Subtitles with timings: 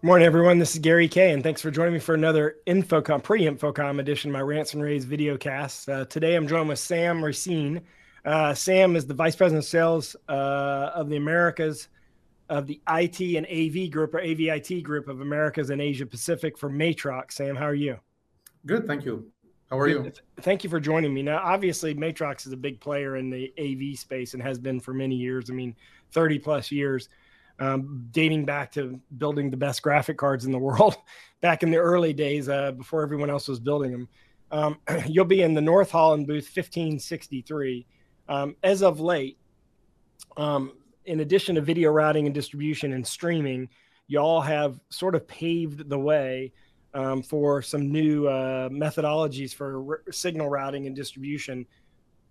[0.00, 0.58] Morning, everyone.
[0.58, 4.34] This is Gary Kayye, and thanks for joining me for another InfoComm, pre-InfoComm edition of
[4.34, 5.88] my Rants and Raves video cast.
[5.88, 7.82] Uh, today, I'm joined with Sam Recine.
[8.28, 11.88] Uh, Sam is the Vice President of Sales uh, of the Americas
[12.50, 16.68] of the IT and AV group, or AVIT group of Americas and Asia Pacific for
[16.68, 17.32] Matrox.
[17.32, 17.98] Sam, how are you?
[18.66, 19.32] Good, thank you.
[19.70, 20.12] How are you?
[20.42, 21.22] Thank you for joining me.
[21.22, 24.92] Now, obviously, Matrox is a big player in the AV space and has been for
[24.92, 25.48] many years.
[25.48, 25.74] I mean,
[26.10, 27.08] 30 plus years
[27.58, 30.98] um, dating back to building the best graphic cards in the world
[31.40, 34.08] back in the early days uh, before everyone else was building them.
[34.50, 37.86] Um, you'll be in the North Hall in booth 1563.
[38.28, 39.38] Um, as of late,
[40.36, 40.72] um,
[41.06, 43.68] in addition to video routing and distribution and streaming,
[44.06, 46.52] y'all have sort of paved the way
[46.94, 51.66] um, for some new uh, methodologies for r- signal routing and distribution.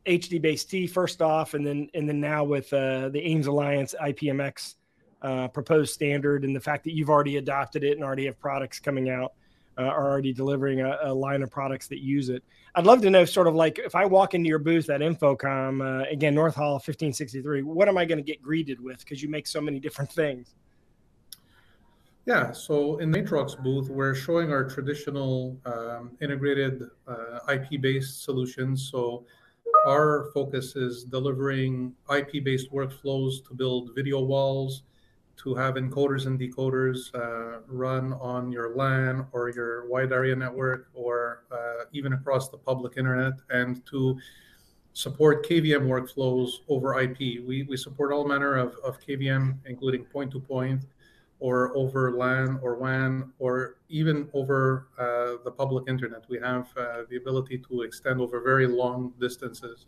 [0.05, 4.75] HDBaseT first off, and then and then now with uh, the AIMS Alliance IPMX
[5.21, 8.79] uh, proposed standard and the fact that you've already adopted it and already have products
[8.79, 9.33] coming out
[9.77, 12.43] uh, are already delivering a, a, line of products that use it.
[12.75, 15.81] I'd love to know, sort of like, if I walk into your booth at InfoComm,
[15.81, 18.99] uh, again, North Hall 1563, what am I going to get greeted with?
[18.99, 20.55] Because you make so many different things.
[22.25, 28.25] Yeah, so in the Matrox booth, we're showing our traditional um, integrated uh, IP based
[28.25, 28.89] solutions.
[28.91, 29.25] So
[29.85, 34.83] our focus is delivering IP based workflows to build video walls,
[35.37, 40.89] to have encoders and decoders uh, run on your LAN or your wide area network
[40.93, 44.17] or uh, even across the public internet and to
[44.93, 47.19] support KVM workflows over IP.
[47.45, 50.85] We, we support all manner of, of KVM, including point to point
[51.39, 56.23] or over LAN or WAN or even over uh, the public internet.
[56.29, 59.85] We have uh, the ability to extend over very long distances.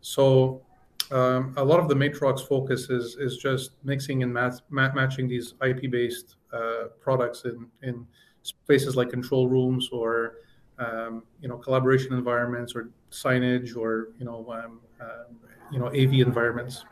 [0.00, 0.62] So
[1.10, 5.54] um, a lot of the Matrox focus is is just mixing and mat- matching these
[5.64, 8.06] IP based uh, products in in
[8.42, 10.36] spaces like control rooms or
[10.78, 15.24] um, you know collaboration environments or signage or you know um, uh,
[15.70, 16.84] you know AV environments.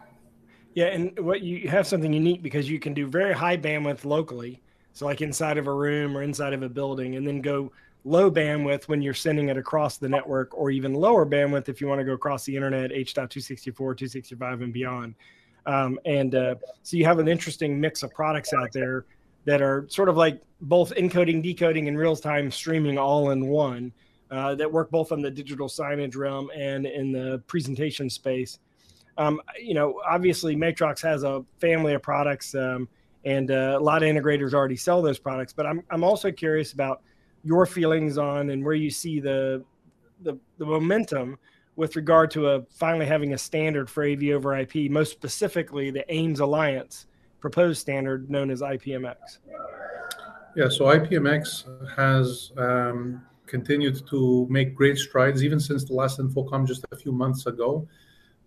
[0.75, 4.62] Yeah, and what you have something unique because you can do very high bandwidth locally,
[4.93, 7.72] so like inside of a room or inside of a building, and then go
[8.06, 11.88] low bandwidth when you're sending it across the network, or even lower bandwidth if you
[11.88, 15.14] want to go across the internet, H.264, 265, and beyond.
[15.66, 19.06] Um, and uh, so you have an interesting mix of products out there
[19.44, 23.92] that are sort of like both encoding, decoding, and real time streaming all in one
[24.30, 28.60] uh, that work both on the digital signage realm and in the presentation space.
[29.18, 32.88] Um, you know, obviously, Matrox has a family of products, um,
[33.24, 35.52] and uh, a lot of integrators already sell those products.
[35.52, 37.02] But I'm I'm also curious about
[37.46, 39.64] your feelings on and where you see the
[40.22, 41.38] the, the momentum
[41.76, 46.04] with regard to a finally having a standard for AV over IP, most specifically the
[46.12, 47.06] AIMS Alliance
[47.40, 49.38] proposed standard known as IPMX.
[50.56, 56.66] Yeah, so IPMX has um, continued to make great strides even since the last InfoComm
[56.66, 57.86] just a few months ago.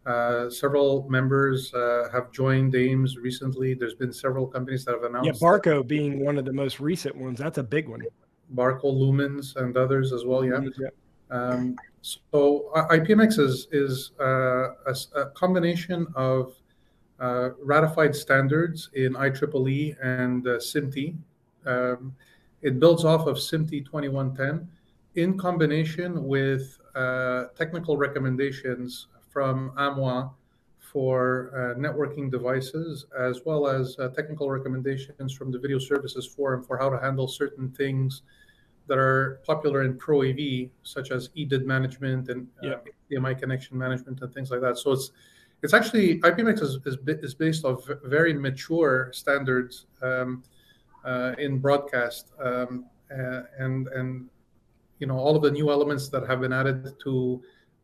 [0.07, 3.75] Uh, several members uh, have joined AIMS recently.
[3.75, 5.27] There's been several companies that have announced.
[5.27, 7.37] Yeah, Barco being one of the most recent ones.
[7.37, 8.01] That's a big one.
[8.55, 10.43] Barco Lumens and others as well.
[10.45, 10.61] Yeah.
[11.31, 16.55] Um, so IPMX is is uh, a, a, combination of
[17.19, 21.15] uh, ratified standards in IEEE and uh.
[21.65, 22.15] Um,
[22.61, 24.67] it builds off of SMPTE 2110
[25.15, 30.31] in combination with uh, technical recommendations from AMWA
[30.91, 36.63] for uh, networking devices, as well as uh, technical recommendations from the Video Services Forum
[36.63, 38.23] for how to handle certain things
[38.87, 42.77] that are popular in Pro AV, such as EDID management and uh,
[43.11, 44.77] HDMI connection management and things like that.
[44.77, 45.11] So it's
[45.61, 50.41] it's actually IPMX is, is, is based off very mature standards um,
[51.05, 54.27] uh, in broadcast, um, uh, and and
[54.99, 57.41] you know all of the new elements that have been added to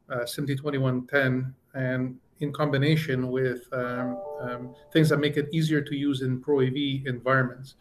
[0.10, 5.96] uh, SMPTE 2110 and in combination with um, um, things that make it easier to
[5.96, 7.76] use in Pro AV environments.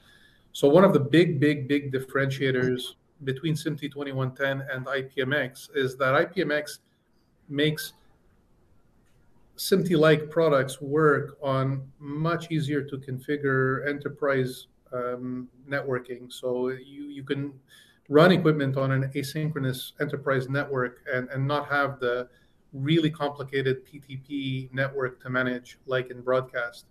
[0.53, 6.15] So one of the big, big, big differentiators between SMPTE 2110 and IPMX is that
[6.15, 6.79] IPMX
[7.49, 7.95] makes
[9.56, 16.33] SMPTE-like products work on much easier to configure enterprise um, networking.
[16.33, 17.53] So you, you can
[18.09, 22.29] run equipment on an asynchronous enterprise network and, and not have the
[22.75, 26.87] really complicated PTP network to manage like in broadcast.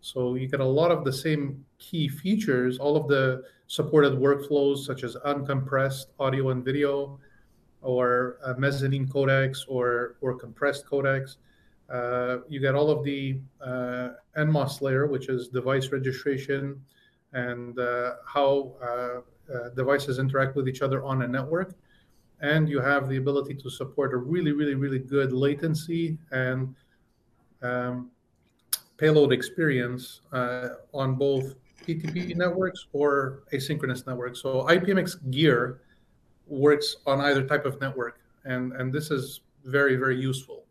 [0.00, 4.78] So you get a lot of the same key features, all of the supported workflows
[4.78, 7.20] such as uncompressed audio and video,
[7.82, 11.36] or mezzanine codecs or or compressed codecs.
[11.88, 16.80] Uh, you get all of the uh, NMOS layer, which is device registration
[17.32, 21.74] and uh, how uh, uh, devices interact with each other on a network.
[22.40, 26.74] And you have the ability to support a really, really, really good latency and
[27.62, 28.10] um,
[28.96, 31.54] payload experience uh, on both
[31.86, 34.42] PTP networks or asynchronous networks.
[34.42, 35.80] So IPMX gear
[36.46, 40.64] works on either type of network, and and this is very very useful.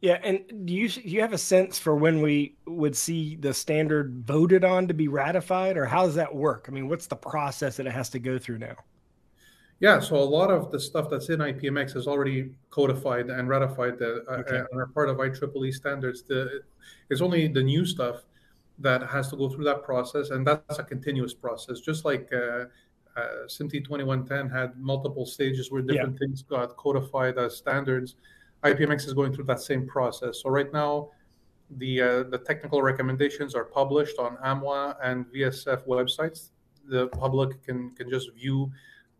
[0.00, 3.54] Yeah, and do you do you have a sense for when we would see the
[3.54, 6.66] standard voted on to be ratified, or how does that work?
[6.68, 8.76] I mean, what's the process that it has to go through now?
[9.82, 14.00] Yeah, so a lot of the stuff that's in IPMX is already codified and ratified
[14.00, 14.58] uh, okay.
[14.58, 16.22] uh, and are part of IEEE standards.
[16.22, 16.60] The,
[17.10, 18.22] it's only the new stuff
[18.78, 21.80] that has to go through that process, and that's a continuous process.
[21.80, 22.66] Just like uh,
[23.16, 26.26] uh, SMPTE 2110 had multiple stages where different yeah.
[26.26, 28.14] things got codified as standards.
[28.62, 30.42] IPMX is going through that same process.
[30.42, 31.08] So right now,
[31.78, 36.50] the uh, the technical recommendations are published on AMWA and VSF websites.
[36.88, 38.70] The public can can just view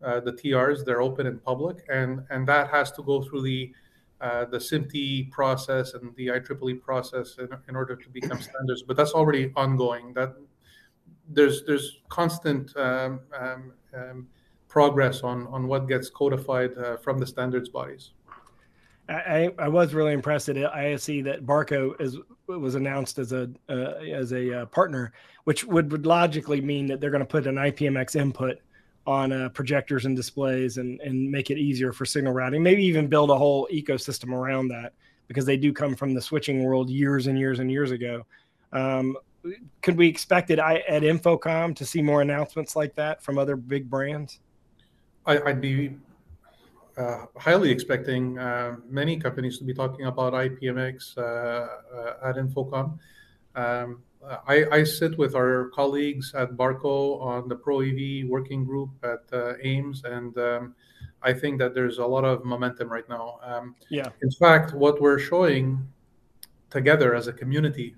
[0.03, 0.85] uh, the TRs.
[0.85, 3.73] They're open and public, and and that has to go through the
[4.21, 8.83] uh, the SMPTE process and the IEEE process in, in order to become standards.
[8.83, 10.13] But that's already ongoing.
[10.13, 10.35] That
[11.29, 14.27] there's there's constant um, um, um,
[14.67, 18.11] progress on on what gets codified uh, from the standards bodies.
[19.09, 22.17] I, I was really impressed at ISE that Barco is
[22.47, 25.11] was announced as a uh, as a uh, partner,
[25.43, 28.59] which would, would logically mean that they're going to put an IPMX input
[29.05, 32.63] on uh, projectors and displays and and make it easier for signal routing.
[32.63, 34.93] Maybe even build a whole ecosystem around that
[35.27, 38.25] because they do come from the switching world years and years and years ago.
[38.71, 39.17] Um,
[39.81, 43.89] could we expect it at InfoComm to see more announcements like that from other big
[43.89, 44.39] brands?
[45.25, 45.95] I, would be
[46.97, 52.97] uh, highly expecting uh, many companies to be talking about IPMX uh, uh, at InfoComm.
[53.55, 54.01] Um,
[54.47, 59.23] I, I, sit with our colleagues at Barco on the Pro AV working group at
[59.33, 60.75] uh, AIMS, and um,
[61.21, 63.39] I think that there's a lot of momentum right now.
[63.43, 64.09] Um, yeah.
[64.21, 65.87] In fact, what we're showing
[66.69, 67.95] together as a community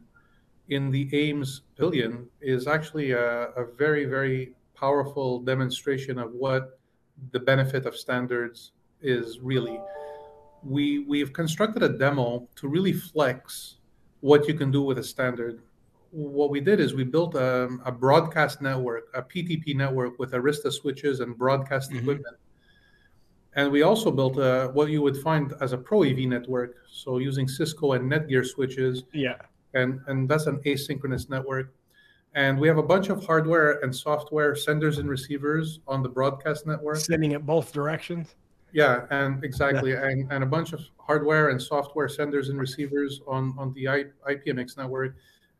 [0.69, 6.79] in the AIMS Pavilion is actually a, a very, very powerful demonstration of what
[7.31, 8.71] the benefit of standards
[9.01, 9.79] is really.
[10.63, 13.77] We we've constructed a demo to really flex
[14.21, 15.61] what you can do with a standard.
[16.15, 20.71] What we did is we built a, a broadcast network, a PTP network with Arista
[20.71, 21.99] switches and broadcast mm-hmm.
[21.99, 22.37] equipment.
[23.55, 26.75] And we also built a, what you would find as a Pro AV network.
[26.89, 29.03] So using Cisco and Netgear switches.
[29.13, 29.37] Yeah
[29.75, 31.73] and, and that's an asynchronous network.
[32.33, 36.65] And we have a bunch of hardware and software senders and receivers on the broadcast
[36.65, 36.97] network.
[36.97, 38.35] Sending it both directions?
[38.73, 39.91] Yeah, and exactly.
[39.91, 40.05] Yeah.
[40.05, 44.05] And, and a bunch of hardware and software senders and receivers on, on the I,
[44.29, 45.15] IPMX network.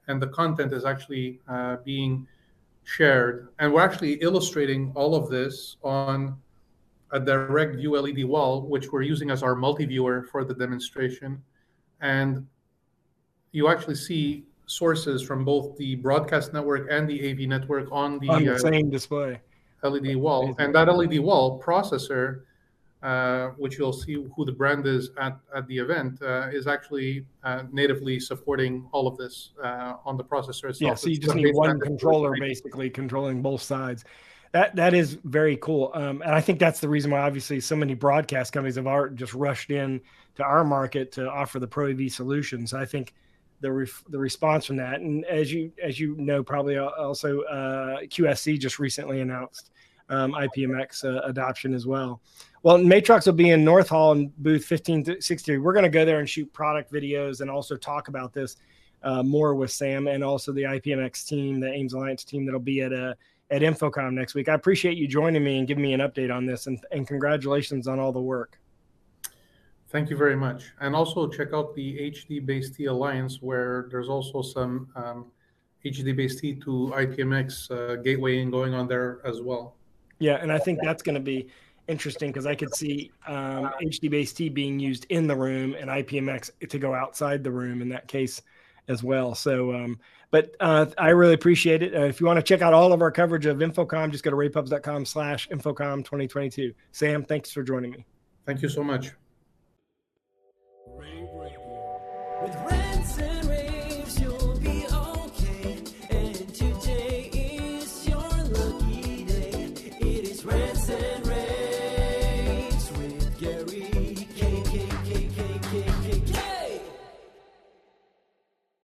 [0.07, 2.27] And the content is actually uh, being
[2.83, 3.49] shared.
[3.59, 6.37] And we're actually illustrating all of this on
[7.11, 11.41] a direct view LED wall, which we're using as our multi-viewer for the demonstration.
[12.01, 12.45] And
[13.51, 18.29] you actually see sources from both the broadcast network and the AV network on the,
[18.29, 19.39] on the uh, same display
[19.83, 20.55] LED wall.
[20.59, 22.41] And that LED wall processor,
[23.05, 27.23] uh, which you'll see who the brand is at, at the event, uh, is actually
[27.43, 30.79] uh, natively supporting all of this uh, on the processor itself.
[30.81, 34.05] Yeah, so you just need one controller basically controlling both sides.
[34.53, 37.75] That that is very cool, um, and I think that's the reason why obviously so
[37.75, 40.01] many broadcast companies have art just rushed in
[40.37, 42.73] to our market to offer the Pro AV solutions.
[42.73, 43.13] I think
[43.61, 45.01] the re- the response from that.
[45.01, 49.69] And as you as you know, probably also uh, QSC just recently announced
[50.09, 52.21] um, IPMX uh, adoption as well.
[52.63, 55.59] Well, Matrox will be in North Hall in booth 1563.
[55.59, 58.57] We're going to go there and shoot product videos and also talk about this
[59.03, 62.81] uh, more with Sam and also the IPMX team, the AIMS Alliance team that'll be
[62.81, 63.13] at a uh,
[63.51, 64.49] at InfoComm next week.
[64.49, 67.87] I appreciate you joining me and giving me an update on this, and, and congratulations
[67.87, 68.59] on all the work.
[69.89, 70.73] Thank you very much.
[70.81, 75.31] And also check out the HDBaseT Alliance, where there's also some um,
[75.85, 79.75] HDBaseT to IPMX uh, gatewaying going on there as well.
[80.19, 81.47] Yeah, and I think that's going to be
[81.87, 86.79] interesting because I could see um, HDBaseT being used in the room and IPMX to
[86.79, 88.41] go outside the room in that case
[88.87, 89.35] as well.
[89.35, 89.99] So, um,
[90.31, 91.95] but uh, I really appreciate it.
[91.95, 94.31] Uh, if you want to check out all of our coverage of InfoComm, just go
[94.31, 96.73] to ravepubs.com slash InfoComm 2022.
[96.91, 98.05] Sam, thanks for joining me.
[98.45, 99.11] Thank you so much.